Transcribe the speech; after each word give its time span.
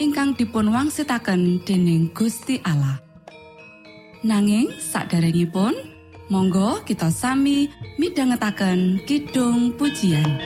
ingkang 0.00 0.32
dipun 0.32 0.72
wangsitaken 0.72 1.60
dening 1.68 2.08
Gusti 2.16 2.56
Allah. 2.64 2.96
Nanging 4.24 4.72
saderengipun 4.80 5.76
monggo 6.32 6.80
kita 6.88 7.12
sami 7.12 7.68
midhangetaken 8.00 9.04
kidung 9.04 9.76
pujian. 9.76 10.40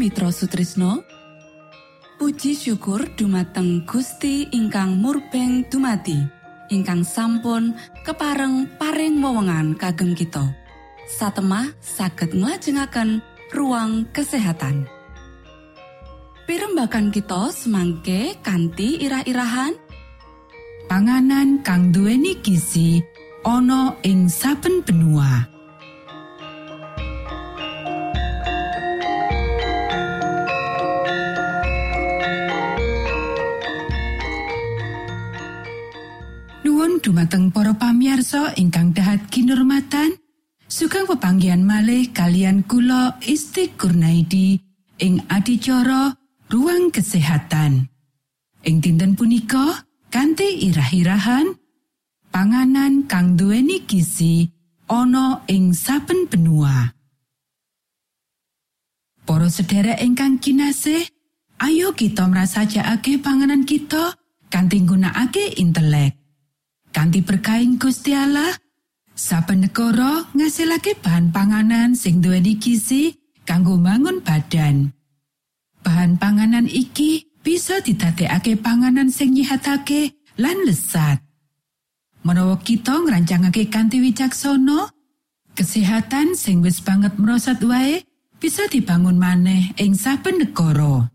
Mitra 0.00 0.32
Sutrisno 0.32 1.04
Puji 2.16 2.56
syukur 2.56 3.04
dumateng 3.20 3.84
Gusti 3.84 4.48
ingkang 4.48 4.96
murbeng 4.96 5.68
dumati 5.68 6.16
ingkang 6.72 7.04
sampun 7.04 7.76
kepareng 8.00 8.64
paring 8.80 9.20
wewenngan 9.20 9.76
kagem 9.76 10.16
kita. 10.16 10.56
Satemah 11.04 11.76
saged 11.84 12.32
nglajengaken 12.32 13.20
ruang 13.52 14.08
kesehatan. 14.16 14.88
Pirembakan 16.48 17.12
kita 17.12 17.52
semangke 17.52 18.40
kanthi 18.40 19.04
irah-irahan. 19.04 19.76
Panganan 20.88 21.60
kang 21.60 21.92
duweni 21.92 22.40
gizi 22.40 23.04
ana 23.44 24.00
ing 24.00 24.32
saben 24.32 24.80
benua 24.80 25.59
dumateng 37.30 37.54
para 37.54 37.70
pamiarsa 37.78 38.58
ingkang 38.58 38.90
dahat 38.90 39.30
kinurmatan 39.30 40.18
sugeng 40.66 41.06
pepanggian 41.06 41.62
malih 41.62 42.10
kalian 42.10 42.66
kula 42.66 43.22
Isti 43.22 43.70
Kurnaidi 43.78 44.58
ing 44.98 45.22
adicara 45.30 46.10
ruang 46.50 46.90
kesehatan. 46.90 47.86
Ing 48.66 48.82
dinten 48.82 49.14
punika 49.14 49.86
kanthi 50.10 50.74
irah-irahan 50.74 51.54
panganan 52.34 53.06
kang 53.06 53.38
duweni 53.38 53.86
gizi 53.86 54.50
ana 54.90 55.46
ing 55.46 55.70
saben 55.70 56.26
benua. 56.26 56.90
Para 59.22 59.46
sedherek 59.46 60.02
ingkang 60.02 60.42
kinasih 60.42 61.06
ayo 61.62 61.94
kita 61.94 62.26
merasajakake 62.26 63.22
panganan 63.22 63.62
kita 63.62 64.18
kanthi 64.50 64.82
nggunakake 64.82 65.54
intelek 65.62 66.19
Kanti 66.90 67.22
berkain 67.22 67.78
Gusti 67.78 68.10
Allah, 68.18 68.50
saben 69.14 69.62
negara 69.62 70.26
ngasilake 70.34 70.98
bahan 70.98 71.30
panganan 71.30 71.94
sing 71.94 72.18
duweni 72.18 72.58
gizi 72.58 73.14
kanggo 73.46 73.78
bangun 73.78 74.18
badan. 74.26 74.90
Bahan 75.86 76.18
panganan 76.18 76.66
iki 76.66 77.30
bisa 77.46 77.78
didadekake 77.78 78.58
panganan 78.58 79.08
sing 79.08 79.38
nyihatake 79.38 80.18
lan 80.34 80.58
lesat. 80.66 81.22
Menawa 82.26 82.58
kita 82.60 83.00
ngrancangake 83.00 83.70
kanthi 83.70 84.02
wicaksana, 84.02 84.90
kesehatan 85.54 86.34
sing 86.34 86.60
wis 86.60 86.82
banget 86.82 87.16
merosot 87.16 87.62
wae 87.64 88.02
bisa 88.42 88.66
dibangun 88.66 89.16
maneh 89.16 89.72
ing 89.78 89.94
saben 89.94 90.42
negara. 90.42 91.06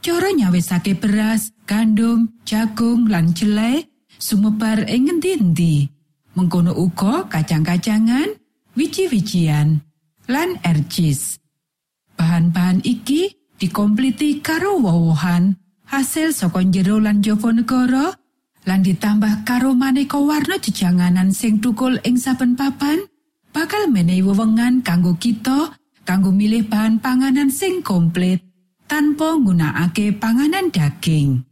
Cara 0.00 0.32
nyawisake 0.32 0.96
beras, 0.96 1.52
gandum, 1.68 2.40
jagung, 2.48 3.10
lan 3.10 3.36
jelek 3.36 3.89
sumebar 4.20 4.84
ing 4.84 5.08
ngendi-endi. 5.08 5.88
Mengkono 6.36 6.76
uga 6.76 7.26
kacang-kacangan, 7.26 8.38
wiji-wijian, 8.78 9.82
lan 10.30 10.50
ercis. 10.62 11.42
Bahan-bahan 12.14 12.86
iki 12.86 13.34
dikompliti 13.58 14.38
karo 14.38 14.78
wowohan 14.78 15.58
hasil 15.90 16.30
saka 16.30 16.62
jero 16.70 17.02
lan 17.02 17.18
jaba 17.18 17.50
negara 17.50 18.14
lan 18.64 18.80
ditambah 18.86 19.42
karo 19.42 19.74
maneka 19.74 20.20
warna 20.20 20.56
jejanganan 20.62 21.34
sing 21.34 21.58
tukul 21.58 21.98
ing 22.06 22.14
saben 22.14 22.54
papan 22.54 23.02
bakal 23.50 23.90
menehi 23.90 24.22
wewengan 24.22 24.84
kanggo 24.86 25.18
kita 25.18 25.74
kanggo 26.06 26.30
milih 26.30 26.62
bahan 26.70 27.02
panganan 27.02 27.50
sing 27.50 27.82
komplit 27.82 28.38
tanpa 28.86 29.34
nggunakake 29.34 30.14
panganan 30.14 30.70
daging. 30.70 31.49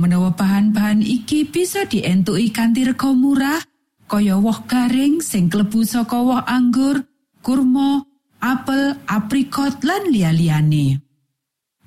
Menawa 0.00 0.32
bahan-bahan 0.32 1.04
iki 1.04 1.44
bisa 1.44 1.84
dientuki 1.84 2.48
kanthi 2.48 2.88
rega 2.88 3.12
murah, 3.12 3.60
kaya 4.08 4.40
woh 4.40 4.64
garing 4.64 5.20
sing 5.20 5.52
klebu 5.52 5.84
saka 5.84 6.16
woh 6.16 6.40
anggur, 6.48 7.04
kurma, 7.44 8.02
apel, 8.40 8.98
aprikot 9.06 9.84
lan 9.84 10.08
liya-liyane. 10.10 10.98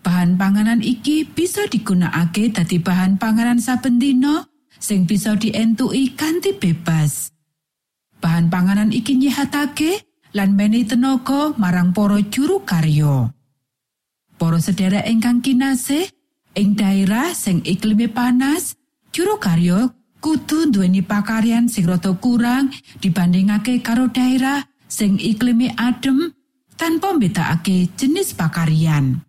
Bahan 0.05 0.37
panganan 0.37 0.85
iki 0.85 1.25
bisa 1.25 1.65
digunakake 1.65 2.53
dadi 2.53 2.77
bahan 2.77 3.17
panganan 3.17 3.57
saben 3.57 3.97
dina 3.97 4.45
sing 4.77 5.09
bisa 5.09 5.33
dientuki 5.33 6.13
kanthi 6.13 6.53
bebas. 6.53 7.33
Bahan 8.21 8.53
panganan 8.53 8.93
iki 8.93 9.17
nyihatake 9.17 10.05
lan 10.37 10.53
menehi 10.53 10.85
tenaga 10.85 11.57
marang 11.57 11.89
para 11.89 12.21
juru 12.21 12.61
karya. 12.61 13.33
Para 14.35 14.59
sedherek 14.59 15.09
ingkang 15.09 15.41
kinasih, 15.41 16.11
ing 16.55 16.73
daerah 16.79 17.35
sing 17.35 17.59
iklime 17.67 18.07
panas 18.07 18.79
juru 19.11 19.35
karyo 19.37 19.91
kudu 20.23 20.71
duweni 20.71 21.03
pakaryan 21.05 21.69
sing 21.69 21.85
rada 21.85 22.15
kurang 22.17 22.71
dibandingake 23.03 23.83
karo 23.83 24.09
daerah 24.09 24.63
sing 24.89 25.19
iklime 25.19 25.75
adem 25.77 26.33
tanpa 26.79 27.13
mbedakake 27.15 27.91
jenis 27.95 28.33
pakaryan. 28.33 29.21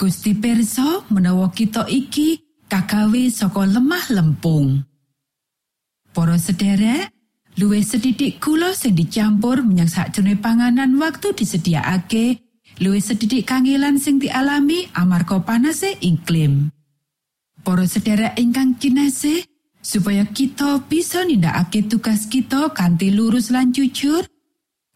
Gusti 0.00 0.32
perso 0.32 1.04
menawa 1.12 1.52
kita 1.52 1.84
iki 1.84 2.40
kagawe 2.64 3.22
saka 3.28 3.68
lemah 3.68 4.08
lempung. 4.16 4.80
Para 6.10 6.40
sederek 6.40 7.12
luwih 7.60 7.84
sedidik 7.84 8.40
gula 8.40 8.72
sing 8.72 8.96
dicampur 8.96 9.60
menyang 9.60 9.90
sakjroning 9.90 10.40
panganan 10.40 10.96
waktu 10.96 11.36
disediakake 11.36 12.49
luwih 12.80 13.04
sedidik 13.04 13.44
kangelan 13.44 14.00
sing 14.00 14.16
dialami 14.16 14.88
amarga 14.96 15.38
panase 15.44 16.00
iklim. 16.00 16.72
Para 17.60 17.84
sedherek 17.84 18.40
ingkang 18.40 18.80
kinasih, 18.80 19.44
supaya 19.84 20.24
kita 20.24 20.80
bisa 20.88 21.24
nindakake 21.28 21.84
tugas 21.84 22.24
kita 22.24 22.72
kanthi 22.72 23.12
lurus 23.12 23.52
lan 23.52 23.72
jujur, 23.72 24.24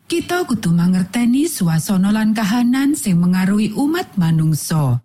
kita 0.08 0.48
kudu 0.48 0.72
mangerteni 0.72 1.44
suasana 1.48 2.12
lan 2.12 2.32
kahanan 2.32 2.96
sing 2.96 3.20
mengaruhi 3.20 3.76
umat 3.76 4.16
manungsa. 4.16 5.00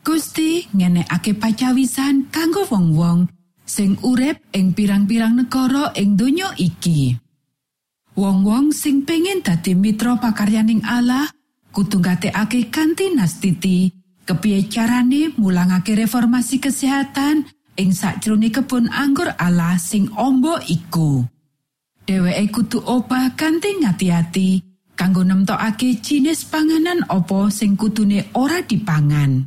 Gusti 0.00 0.64
ngenekake 0.70 1.34
pacawisan 1.34 2.30
kanggo 2.30 2.62
wong-wong 2.70 3.26
sing 3.66 3.98
urip 4.06 4.38
ing 4.54 4.72
pirang-pirang 4.72 5.34
negara 5.34 5.90
ing 5.98 6.14
donya 6.14 6.54
iki. 6.56 7.16
Wong-wong 8.16 8.72
sing 8.72 9.04
pengen 9.04 9.44
dadi 9.44 9.76
mitra 9.76 10.16
pakaryaning 10.16 10.80
Allah, 10.88 11.28
kudu 11.76 12.00
ngatekake 12.00 12.72
kanthi 12.72 13.12
nastiti 13.12 13.92
kepiye 14.24 14.64
carane 14.72 15.36
mulangake 15.36 15.92
reformasi 15.92 16.56
kesehatan 16.56 17.44
ing 17.76 17.92
sakjroning 17.92 18.48
kebun 18.48 18.88
anggur 18.88 19.28
Allah 19.36 19.76
sing 19.76 20.08
ombo 20.16 20.56
iku. 20.64 21.20
Dheweke 22.08 22.48
kudu 22.48 22.80
obah 22.80 23.36
kanthi 23.36 23.76
ngati-ati 23.84 24.48
kanggo 24.96 25.20
nemtokake 25.20 26.00
jinis 26.00 26.48
panganan 26.48 27.04
opo 27.12 27.52
sing 27.52 27.76
kudune 27.76 28.32
ora 28.32 28.64
dipangan. 28.64 29.44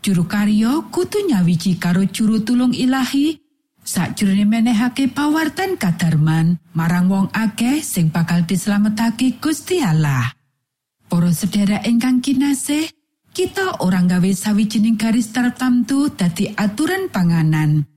Juru 0.00 0.24
karyo 0.24 0.88
kudu 0.88 1.28
nyawiji 1.28 1.76
karo 1.76 2.08
juru 2.08 2.40
tulung 2.40 2.72
ilahi 2.72 3.36
sakjroning 3.84 4.48
menehake 4.48 5.12
pawartan 5.12 5.76
kadarman 5.76 6.56
marang 6.72 7.12
wong 7.12 7.28
akeh 7.36 7.84
sing 7.84 8.08
bakal 8.08 8.48
dislametake 8.48 9.36
Gusti 9.36 9.84
Allah. 9.84 10.37
Para 11.08 11.32
sedherek 11.32 11.88
ingkang 11.88 12.20
kinasih, 12.20 12.84
kita 13.32 13.80
orang 13.80 14.12
gawe 14.12 14.28
sawijining 14.28 15.00
garis 15.00 15.32
tertentu 15.32 16.12
dadi 16.12 16.52
aturan 16.52 17.08
panganan. 17.08 17.88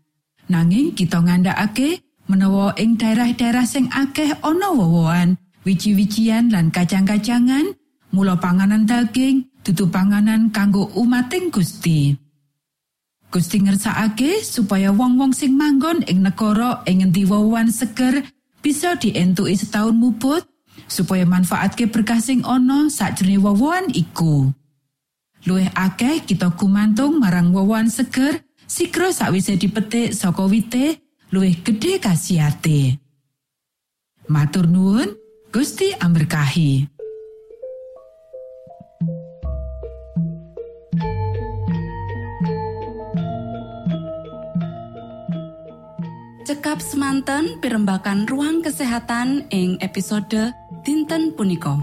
Nanging 0.48 0.96
kita 0.96 1.20
ngandhakake 1.20 2.00
menawa 2.32 2.72
ing 2.80 2.96
daerah-daerah 2.96 3.68
sing 3.68 3.92
akeh 3.92 4.32
ana 4.40 4.72
wowoan, 4.72 5.36
wiji-wijian 5.68 6.56
lan 6.56 6.72
kacang-kacangan, 6.72 7.76
mula 8.16 8.40
panganan 8.40 8.88
daging 8.88 9.44
dudu 9.60 9.92
panganan 9.92 10.48
kanggo 10.56 10.88
umating 10.96 11.52
Gusti. 11.52 12.16
Gusti 13.28 13.58
ngersakake 13.60 14.40
supaya 14.44 14.92
wong-wong 14.92 15.36
sing 15.36 15.56
manggon 15.60 16.04
ing 16.08 16.24
negara 16.24 16.80
ing 16.88 17.04
ngendi 17.04 17.28
wowoan 17.28 17.72
seger 17.72 18.24
bisa 18.60 18.96
dientuki 19.00 19.56
setahun 19.56 19.96
muput 19.96 20.51
supaya 20.92 21.24
manfaatke 21.24 21.88
berkah 21.88 22.20
sing 22.20 22.44
ana 22.44 22.92
sakjroning 22.92 23.40
wowoan 23.40 23.88
iku. 23.96 24.52
Luwih 25.48 25.74
akeh 25.74 26.22
kita 26.22 26.54
gumantung 26.54 27.18
marang 27.18 27.50
wowoan 27.50 27.90
seger 27.90 28.46
sikro 28.70 29.10
sakwise 29.10 29.58
dipetik 29.58 30.14
saka 30.14 30.46
wite 30.46 31.02
luwih 31.34 31.58
gedhe 31.66 31.98
kasiate. 31.98 33.02
Matur 34.30 34.70
nuwun, 34.70 35.18
Gusti 35.52 35.92
amberkahi. 35.98 36.88
Cekap 46.48 46.80
semanten 46.80 47.60
pimbakan 47.60 48.28
ruang 48.28 48.64
kesehatan 48.64 49.48
ing 49.52 49.76
episode 49.84 50.56
dinten 50.82 51.34
punika. 51.38 51.78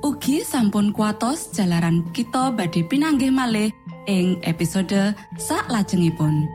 Ugi 0.00 0.44
sampun 0.44 0.92
kuatos 0.92 1.52
jalaran 1.52 2.04
kita 2.12 2.52
badhe 2.52 2.84
pinanggih 2.84 3.32
malih 3.32 3.72
ing 4.08 4.40
episode 4.44 5.16
sak 5.36 5.68
lajengipun. 5.68 6.48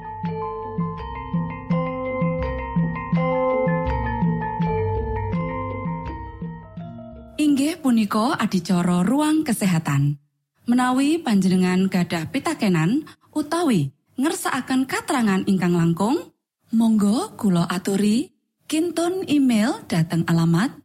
Inggih 7.38 7.78
punika 7.82 8.38
adicara 8.38 9.06
ruang 9.06 9.46
kesehatan. 9.46 10.18
Menawi 10.66 11.22
panjenengan 11.22 11.86
gadah 11.86 12.34
pitakenan 12.34 13.06
utawi 13.30 13.94
ngersakaken 14.18 14.90
katrangan 14.90 15.46
ingkang 15.46 15.78
langkung, 15.78 16.34
monggo 16.74 17.38
kulo 17.38 17.62
aturi 17.70 18.34
kinton 18.66 19.30
email 19.30 19.86
dateng 19.86 20.26
alamat 20.26 20.85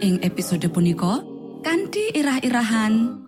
ing 0.00 0.20
episode 0.20 0.68
punika 0.68 1.24
kanthi 1.64 2.12
irah-irahan 2.12 3.24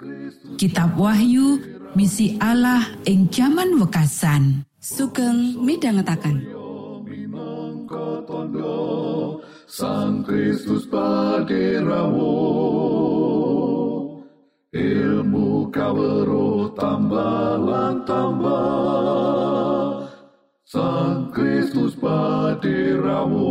Kitab 0.60 1.00
Wahyu 1.00 1.56
misi 1.96 2.36
Allah 2.42 2.84
ing 3.08 3.32
jaman 3.32 3.80
wekasan. 3.80 4.64
Sugeng 4.78 5.58
tondo 8.28 8.78
Sang 9.68 10.22
Kristus 10.22 10.86
paderamu 10.86 12.38
ilmu 14.70 15.66
kawero 15.74 16.70
tambah 16.78 17.58
tambah 18.06 20.06
Sang 20.62 21.34
Kristus 21.34 21.98
paderamu 21.98 23.50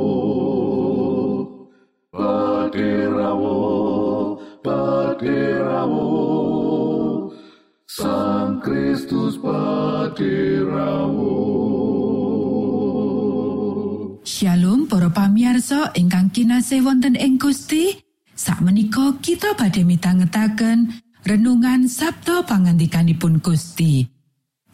paderamu 2.67 4.35
paderamu 4.59 6.11
Sang 7.87 8.59
Kristus 8.59 9.39
paderamu 9.39 11.31
Shalom 14.27 14.91
para 14.91 15.07
pamiarsa 15.07 15.95
ingkang 15.95 16.27
kinasih 16.35 16.83
wonten 16.83 17.15
ing 17.15 17.39
Gusti. 17.39 18.03
Sakmenika 18.35 19.15
kita 19.23 19.55
badhe 19.55 19.87
mitangetaken 19.87 20.91
renungan 21.23 21.87
Sabto 21.87 22.43
pangandikanipun 22.43 23.39
Gusti. 23.39 24.03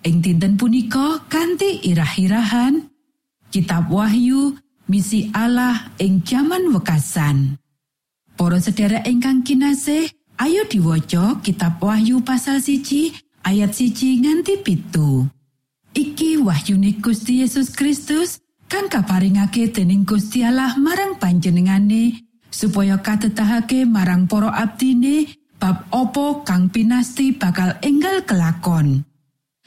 Ing 0.03 0.19
dinten 0.19 0.57
punika 0.57 1.21
kanthi 1.31 1.79
irah-irahan 1.85 2.91
Kitab 3.53 3.87
Wahyu 3.87 4.57
misi 4.89 5.31
Allah 5.31 5.93
ing 6.01 6.25
jaman 6.27 6.75
wekasan 6.75 7.62
Para 8.43 8.59
sedherek 8.59 9.07
ingkang 9.07 9.39
kinasih 9.47 10.11
ayo 10.35 10.67
diwaca 10.67 11.39
kitab 11.39 11.79
Wahyu 11.79 12.19
pasal 12.27 12.59
siji 12.59 13.15
ayat 13.39 13.71
siji 13.71 14.19
nganti 14.19 14.59
pitu 14.59 15.31
Iki 15.95 16.43
wahyune 16.43 16.99
Gusti 16.99 17.39
Yesus 17.39 17.71
Kristus 17.71 18.43
kang 18.67 18.91
kaparingake 18.91 19.71
dening 19.71 20.03
Gusti 20.03 20.43
Allah 20.43 20.75
marang 20.75 21.15
panjenengane 21.23 22.19
supaya 22.51 22.99
katetahake 22.99 23.87
marang 23.87 24.27
para 24.27 24.51
abdine 24.51 25.39
bab 25.55 25.87
opo 25.95 26.43
kang 26.43 26.67
pinasti 26.67 27.31
bakal 27.31 27.79
enggal 27.79 28.27
kelakon. 28.27 29.07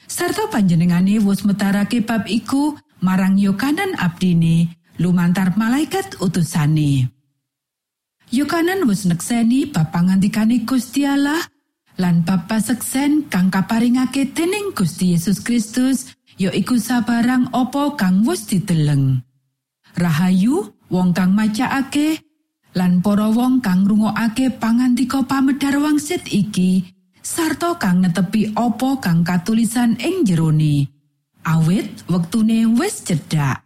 Sarta 0.05 0.53
panjenengane 0.53 1.17
wus 1.25 1.41
metarake 1.49 2.05
bab 2.05 2.29
iku 2.29 2.77
marang 3.01 3.41
Yokanan 3.41 3.97
abdine 3.97 4.69
lumantar 5.01 5.57
malaikat 5.57 6.21
utusane. 6.21 7.16
Yokanan 8.27 8.83
wis 8.91 9.07
nekseni 9.07 9.71
bab 9.71 9.95
pangandikane 9.95 10.67
Gusti 10.67 11.07
Allah 11.07 11.39
lan 11.95 12.27
bab 12.27 12.51
paseksen 12.51 13.31
kang 13.31 13.47
kaparingake 13.47 14.35
dening 14.35 14.75
Gusti 14.75 15.15
Yesus 15.15 15.39
Kristus 15.39 16.11
ya 16.35 16.51
iku 16.51 16.75
sabarang 16.75 17.55
apa 17.55 17.95
kang 17.95 18.27
wis 18.27 18.43
diteleng. 18.51 19.23
Rahayu 19.95 20.75
wong 20.91 21.15
kang 21.15 21.31
macaake 21.39 22.19
lan 22.75 22.99
para 22.99 23.31
wong 23.31 23.63
kang 23.63 23.87
ngrungokake 23.87 24.59
pangandika 24.59 25.23
pamedhar 25.23 25.79
wangsit 25.79 26.27
iki 26.27 26.83
sarta 27.23 27.79
kang 27.79 28.03
netepi 28.03 28.51
apa 28.59 28.99
kang 28.99 29.23
katulisan 29.23 29.95
ing 30.03 30.27
jerone. 30.27 30.91
Awit 31.47 32.03
wektune 32.11 32.75
wis 32.75 33.07
cedhak. 33.07 33.63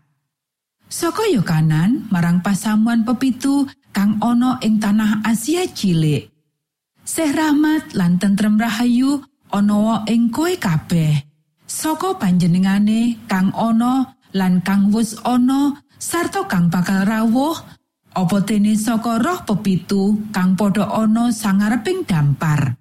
Saka 0.92 1.24
Yokanan 1.34 2.12
marang 2.14 2.46
pasamuan 2.46 3.02
pepitu 3.08 3.64
kang 3.92 4.18
ana 4.24 4.58
ing 4.64 4.80
tanah 4.80 5.24
Asia 5.24 5.68
cilik. 5.68 6.32
Seh 7.04 7.32
rahmat 7.32 7.96
lan 7.96 8.18
tentrem 8.18 8.56
rahayu 8.56 9.20
ana 9.52 10.04
ing 10.08 10.32
koe 10.32 10.56
kabeh. 10.56 11.28
Saka 11.68 12.16
panjenengane 12.20 13.20
kang 13.32 13.52
ana 13.56 14.16
lan 14.36 14.60
kang 14.64 14.92
wus 14.92 15.16
ana 15.24 15.76
sarta 16.00 16.44
kang 16.48 16.68
bakal 16.68 17.04
rawuh 17.08 17.56
apa 18.12 18.38
dene 18.44 18.76
saka 18.76 19.24
roh 19.24 19.40
pepitu 19.48 20.20
kang 20.36 20.56
padha 20.60 20.88
ana 20.88 21.32
sangareping 21.32 22.04
dampar. 22.04 22.76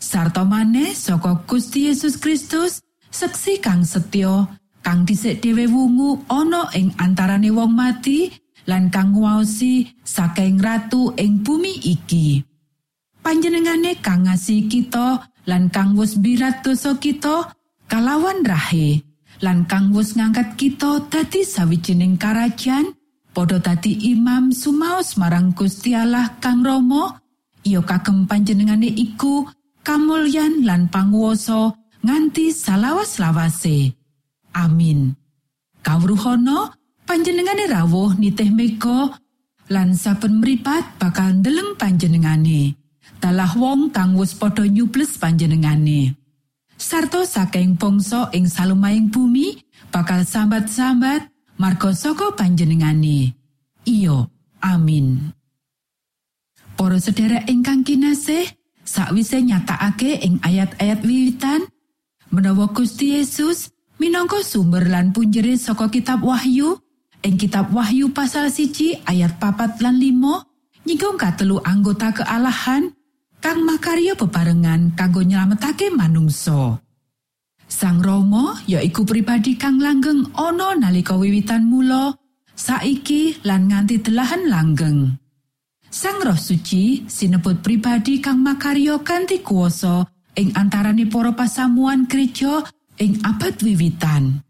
Sarta 0.00 0.44
maneh 0.48 0.96
saka 0.96 1.44
Gusti 1.44 1.92
Yesus 1.92 2.16
Kristus 2.16 2.80
seksi 3.12 3.60
kang 3.60 3.84
setya 3.84 4.48
kang 4.80 5.04
dhisik 5.04 5.44
dhewe 5.44 5.68
wungu 5.68 6.24
ana 6.28 6.72
ing 6.72 6.92
antarane 6.96 7.52
wong 7.52 7.72
mati 7.72 8.32
lan 8.68 8.92
kang 8.92 9.16
nguwaosi 9.16 9.88
saking 10.04 10.60
ratu 10.60 11.14
ing 11.16 11.40
bumi 11.40 11.80
iki. 11.80 12.42
Panjenengane 13.20 14.00
kang 14.00 14.24
ngasihi 14.24 14.68
kita 14.68 15.20
lan 15.48 15.68
kang 15.68 15.96
wus 15.96 16.16
birat 16.20 16.64
dosa 16.64 16.96
kita 16.96 17.52
kalawan 17.88 18.40
rahe 18.44 19.00
lan 19.40 19.64
kang 19.64 19.92
wus 19.92 20.16
ngangkat 20.16 20.56
kita 20.56 21.08
dadi 21.08 21.44
sawijining 21.44 22.20
karajan 22.20 22.92
padha 23.32 23.58
dadi 23.60 24.12
imam 24.12 24.52
sumaos 24.52 25.16
marang 25.16 25.52
Gusti 25.56 25.96
Allah 25.96 26.38
kang 26.38 26.60
Rama 26.60 27.18
iya 27.64 27.80
kagem 27.84 28.24
panjenengane 28.28 28.88
iku 28.88 29.48
kamulyan 29.84 30.64
lan 30.64 30.88
panguwasa 30.92 31.72
nganti 32.04 32.52
salawas-lawase 32.52 33.96
amin 34.56 35.12
kawruhana 35.84 36.72
panjenengane 37.10 37.66
rawuh 37.66 38.14
nitih 38.22 38.54
mega 38.54 39.18
lan 39.66 39.98
saben 39.98 40.38
mripat 40.38 40.94
bakal 41.02 41.42
ndeleng 41.42 41.74
panjenengane. 41.74 42.78
Dalah 43.18 43.50
wong 43.58 43.90
kang 43.90 44.14
wis 44.14 44.38
padha 44.38 44.62
nyubles 44.62 45.18
panjenengane. 45.18 46.14
Sarta 46.78 47.26
saking 47.26 47.74
bangsa 47.74 48.30
ing 48.30 48.46
salumaing 48.46 49.10
bumi 49.10 49.58
bakal 49.90 50.22
sambat-sambat 50.22 51.26
marga 51.58 51.90
saka 51.90 52.30
panjenengane. 52.38 53.34
Iya 53.82 54.30
amin. 54.62 55.34
Para 56.78 56.96
sedherek 57.02 57.50
ingkang 57.50 57.82
kinasih 57.82 58.46
sakwise 58.86 59.42
nyatakake 59.42 60.22
ing 60.22 60.38
ayat-ayat 60.46 61.02
wiwitan 61.02 61.66
menawa 62.30 62.70
Gusti 62.70 63.18
Yesus 63.18 63.74
minangka 63.98 64.46
sumber 64.46 64.86
lan 64.86 65.10
punjere 65.10 65.58
saka 65.58 65.90
kitab 65.90 66.22
Wahyu 66.22 66.78
ing 67.20 67.36
kitab 67.36 67.72
Wahyu 67.72 68.12
pasal 68.12 68.48
siji 68.48 68.96
ayat 69.04 69.36
papat 69.36 69.80
lan 69.84 70.00
limo 70.00 70.44
nyinggung 70.88 71.20
katelu 71.20 71.60
anggota 71.60 72.12
kealahan 72.16 72.88
kang 73.40 73.64
makarya 73.64 74.16
bebarengan 74.16 74.92
kanggo 74.96 75.24
nyelametake 75.24 75.92
manungsa. 75.92 76.80
Sang 77.70 78.02
Rama 78.02 78.58
yaiku 78.66 79.06
pribadi 79.06 79.54
kang 79.54 79.78
langgeng 79.78 80.26
ana 80.34 80.74
nalika 80.74 81.14
wiwitan 81.14 81.64
mula, 81.70 82.12
saiki 82.58 83.40
lan 83.46 83.70
nganti 83.70 84.02
delahan 84.02 84.50
langgeng. 84.50 85.14
Sang 85.90 86.18
Roh 86.22 86.38
Suci 86.38 87.06
sinebut 87.06 87.62
pribadi 87.62 88.18
kang 88.18 88.42
makarya 88.42 88.98
kanthi 89.02 89.42
kuwasa 89.42 90.06
ing 90.34 90.54
antarane 90.54 91.06
para 91.06 91.34
pasamuan 91.34 92.06
gereja 92.10 92.62
ing 92.98 93.22
abad 93.22 93.54
wiwitan. 93.62 94.42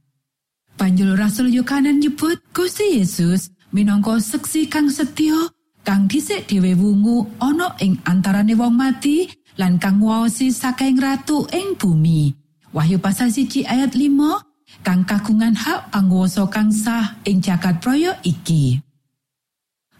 Panjul 0.81 1.13
Rasul 1.13 1.53
Yohanan 1.53 2.01
nyebut 2.01 2.41
Gusti 2.57 2.97
Yesus 2.97 3.53
minangka 3.69 4.17
seksi 4.17 4.65
kang 4.65 4.89
setya 4.89 5.53
kang 5.85 6.09
dhisik 6.09 6.49
dhewe 6.49 6.73
wungu 6.73 7.29
ana 7.37 7.77
ing 7.85 8.01
antarane 8.09 8.57
wong 8.57 8.81
mati 8.81 9.29
lan 9.61 9.77
kang 9.77 10.01
waosi 10.01 10.49
saking 10.49 10.97
ratu 10.97 11.45
ing 11.53 11.77
bumi. 11.77 12.33
Wahyu 12.73 12.97
pasal 12.97 13.29
siji 13.29 13.61
ayat 13.69 13.93
5 13.93 14.81
kang 14.81 15.05
kagungan 15.05 15.53
hak 15.53 15.93
panguwasa 15.93 16.49
kang 16.49 16.73
sah 16.73 17.21
ing 17.29 17.45
jagat 17.45 17.77
proyo 17.85 18.17
iki. 18.25 18.81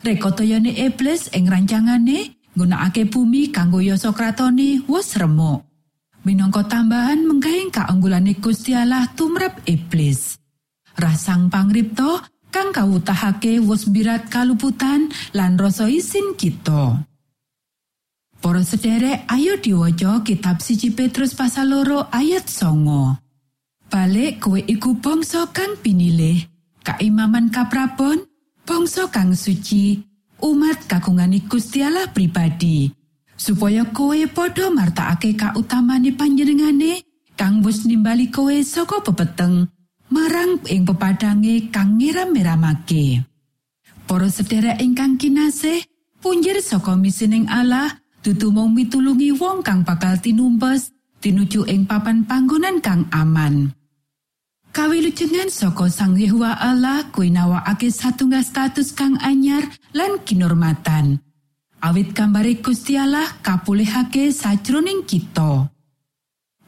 Rekotoyane 0.01 0.73
iblis 0.81 1.29
ing 1.37 1.45
rancangane 1.45 2.41
nggunakake 2.57 3.05
bumi 3.05 3.53
kanggo 3.53 3.85
yasa 3.85 4.17
kratone 4.17 4.81
wis 4.89 5.13
remuk. 5.21 5.61
Minangka 6.25 6.65
tambahan 6.65 7.21
menggahing 7.29 7.69
kaanggulane 7.69 8.33
Gusti 8.41 8.73
Allah 8.73 9.05
tumrap 9.13 9.61
iblis. 9.69 10.41
Rasang 10.99 11.53
pangripto 11.53 12.19
kang 12.51 12.75
kawutahake 12.75 13.63
wus 13.63 13.87
birat 13.87 14.27
kaluputan 14.27 15.07
lan 15.31 15.55
rasa 15.55 15.87
isin 15.87 16.35
kita. 16.35 17.07
Para 18.41 18.65
sederek 18.65 19.29
ayo 19.29 19.61
diwaca 19.61 20.25
kitab 20.25 20.65
siji 20.65 20.91
Petrus 20.97 21.37
pasal 21.37 21.71
loro 21.77 22.09
ayat 22.09 22.49
songo. 22.49 23.21
Balik 23.91 24.41
kowe 24.41 24.57
iku 24.57 24.97
bangsa 24.97 25.51
kang 25.53 25.77
pinilih, 25.83 26.41
kaimaman 26.81 27.53
kaprabon, 27.53 28.23
bangsa 28.65 29.13
kang 29.13 29.37
suci, 29.37 30.01
umat 30.41 30.89
kakungani 30.89 31.45
Gusti 31.45 31.85
Allah 31.85 32.09
pribadi, 32.09 32.89
supaya 33.37 33.85
kowe 33.93 34.17
padha 34.31 34.73
martakake 34.73 35.37
kautamane 35.37 36.17
panjenengane 36.17 37.03
kang 37.35 37.61
wis 37.61 37.85
nimbali 37.85 38.33
kowe 38.33 38.57
saka 38.65 39.05
pepeteng 39.05 39.69
marang 40.11 40.61
ing 40.67 40.83
pepadange 40.85 41.71
kang 41.71 41.97
ngiram-miramake. 41.97 43.25
Para 44.05 44.27
sederek 44.27 44.83
ingkang 44.83 45.17
kinasih, 45.17 45.87
punjer 46.19 46.59
saka 46.59 46.99
misining 46.99 47.47
Allah 47.47 48.03
dudu 48.21 48.51
mung 48.51 48.75
mitulungi 48.75 49.33
wong 49.39 49.63
kang 49.63 49.87
bakal 49.87 50.19
tinumpes 50.19 50.91
tinuju 51.23 51.65
ing 51.71 51.87
papan 51.87 52.27
panggonan 52.27 52.83
kang 52.83 53.07
aman. 53.15 53.71
Kawilujengan 54.71 55.51
saka 55.51 55.91
Sang 55.91 56.15
Yehuwa 56.15 56.55
Allah 56.55 57.11
kuwi 57.11 57.35
nawakake 57.35 57.91
satunggal 57.91 58.47
status 58.47 58.95
kang 58.95 59.19
anyar 59.19 59.67
lan 59.91 60.23
kinormatan. 60.23 61.19
Awit 61.83 62.15
gambare 62.15 62.55
Gusti 62.63 62.95
Allah 62.95 63.27
kapulihake 63.43 64.31
sajroning 64.31 65.03
kita. 65.09 65.67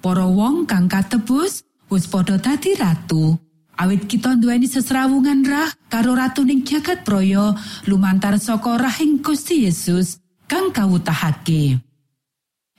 Para 0.03 0.27
wong 0.27 0.67
kang 0.67 0.91
katebus 0.91 1.63
wis 1.93 2.09
padha 2.09 2.41
dadi 2.41 2.73
ratu. 2.73 3.37
Awit 3.77 4.09
kita 4.09 4.37
nduweni 4.37 4.69
sesrawungan 4.69 5.45
rah 5.45 5.69
karo 5.89 6.17
ratuning 6.17 6.65
jagat 6.65 7.05
proyo 7.05 7.57
lumantar 7.89 8.37
saka 8.41 8.81
rahing 8.81 9.21
Gusti 9.21 9.65
Yesus 9.69 10.21
kang 10.49 10.73
kawutahake. 10.73 11.81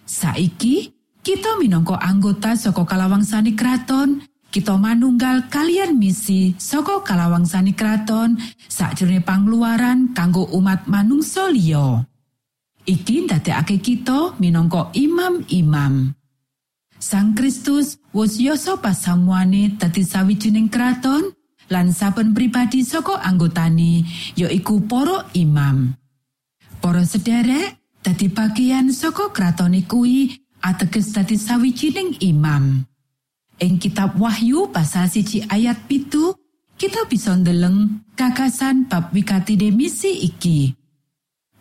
Saiki 0.05 0.93
kita 1.25 1.57
minangka 1.57 1.97
anggota 1.97 2.53
saka 2.53 2.85
kalawangsane 2.85 3.57
kraton, 3.57 4.21
kita 4.53 4.77
manunggal 4.77 5.49
kalian 5.49 5.97
misi 5.97 6.53
saka 6.61 7.01
kalawangsane 7.01 7.73
kraton 7.73 8.37
sakjroning 8.69 9.25
pangluaran 9.25 10.13
kanggo 10.13 10.45
umat 10.53 10.85
manungsa 10.85 11.49
liya. 11.49 12.05
Iki 12.85 13.25
ndadekake 13.25 13.81
kita 13.81 14.37
minangka 14.37 14.93
imam-imam. 14.93 16.13
Sang 17.03 17.35
Kristus 17.35 17.99
wus 18.15 18.39
yoso 18.39 18.79
pasamuane 18.79 19.75
dadi 19.75 20.07
sawijining 20.07 20.71
kraton 20.71 21.35
lan 21.67 21.91
saben 21.91 22.31
pribadi 22.31 22.79
saka 22.87 23.19
anggotane 23.19 24.07
ya 24.39 24.47
iku 24.47 24.87
para 24.87 25.27
imam. 25.35 25.99
Para 26.79 27.03
sederek, 27.03 27.75
dadi 27.99 28.31
bagian 28.31 28.87
saka 28.95 29.35
kratone 29.35 29.83
kuwi 29.83 30.31
ateges 30.63 31.11
dadi 31.11 31.35
sawijining 31.35 32.23
imam. 32.23 32.87
Ing 33.59 33.83
kitab 33.83 34.15
Wahyu 34.15 34.71
pasal 34.71 35.11
siji 35.11 35.43
ayat 35.51 35.83
pitu, 35.91 36.31
kita 36.79 37.03
bisa 37.11 37.35
ndeleng 37.35 37.99
gagasan 38.15 38.87
bab 38.87 39.11
wikatine 39.11 39.75
misi 39.75 40.23
iki. 40.23 40.71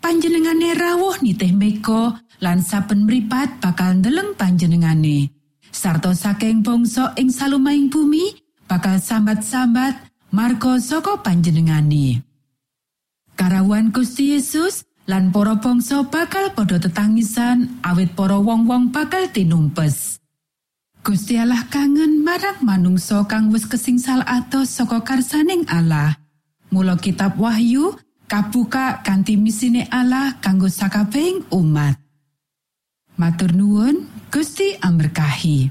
Panjenengane 0.02 0.74
rawuh 0.74 1.22
nitih 1.22 1.54
mega 1.54 2.18
lan 2.42 2.58
saben 2.58 3.06
mripat 3.06 3.62
bakal 3.62 4.02
ndeleng 4.02 4.34
panjenengane. 4.34 5.30
Sarto 5.70 6.10
saking 6.10 6.66
bangsa 6.66 7.14
ing 7.14 7.30
salumahing 7.30 7.86
bumi 7.86 8.34
bakal 8.66 8.98
sambat-sambat 8.98 9.94
marga 10.34 10.82
saka 10.82 11.22
panjenengane. 11.22 12.18
Karawan 13.38 13.94
Gusti 13.94 14.34
Yesus 14.34 14.82
lan 15.06 15.30
para 15.30 15.56
bangsa 15.62 16.02
bakal 16.10 16.50
padha 16.50 16.82
tetangisan 16.82 17.78
awit 17.86 18.18
para 18.18 18.42
wong-wong 18.42 18.90
bakal 18.90 19.30
tinumpes. 19.30 20.18
Gusti 21.02 21.38
Allah 21.38 21.62
kangen 21.70 22.26
marang 22.26 22.58
manungsa 22.62 23.22
kang 23.30 23.54
wis 23.54 23.70
kesingsal 23.70 24.26
atos 24.26 24.70
saka 24.74 24.98
karsaning 25.06 25.62
Allah. 25.70 26.18
Mula 26.74 26.98
kitab 26.98 27.38
Wahyu 27.38 27.94
kabuka 28.32 29.04
kanthi 29.04 29.36
misine 29.36 29.84
Allah 29.92 30.40
kanggo 30.40 30.64
sakabehing 30.64 31.52
umat. 31.52 32.00
Matur 33.20 33.52
nuwun, 33.52 34.08
Gusti 34.32 34.72
amberkahi. 34.80 35.68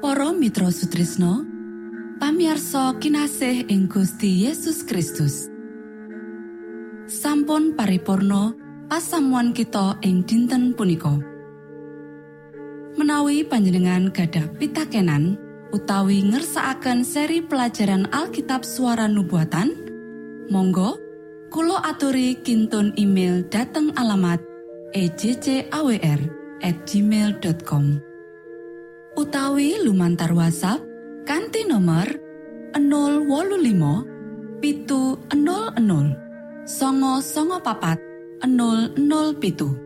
Para 0.00 0.32
Mitra 0.32 0.72
Sutrisno 0.72 1.44
pamiarsa 2.16 2.96
kinasih 2.96 3.68
ing 3.68 3.92
Gusti 3.92 4.48
Yesus 4.48 4.80
Kristus 4.88 5.52
sampun 7.04 7.76
paripurno 7.76 8.65
pasamuan 8.86 9.50
kita 9.50 9.98
ing 10.06 10.22
dinten 10.22 10.74
punika. 10.74 11.18
Menawi 12.96 13.44
panjenengan 13.44 14.08
gadah 14.08 14.46
pitakenan 14.56 15.36
utawi 15.74 16.24
ngersaakan 16.24 17.04
seri 17.04 17.44
pelajaran 17.44 18.08
Alkitab 18.08 18.64
suara 18.64 19.04
nubuatan 19.10 19.74
Monggo 20.48 20.96
Kulo 21.46 21.78
aturi 21.78 22.42
kinton 22.42 22.96
email 22.98 23.46
dateng 23.46 23.94
alamat 23.94 24.42
ejcawr 24.96 26.20
gmail.com 26.58 27.84
utawi 29.16 29.78
lumantar 29.84 30.32
WhatsApp 30.34 30.82
kanti 31.28 31.68
nomor 31.68 32.08
025 32.74 34.58
pitu 34.58 35.20
00 35.30 36.66
songo 36.66 37.22
songo 37.22 37.58
papat 37.62 38.05
00 38.42 39.34
pitu 39.40 39.85